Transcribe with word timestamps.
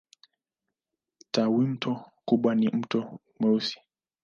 Tawimto 1.33 1.91
kubwa 2.25 2.55
ni 2.55 2.67
Mto 2.69 3.19
Mweusi. 3.39 3.79